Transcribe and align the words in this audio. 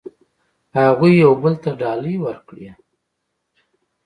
هغوی 0.77 1.13
یو 1.23 1.33
بل 1.41 1.53
ته 1.63 1.69
ډالۍ 1.81 2.15
ورکړې. 2.25 2.69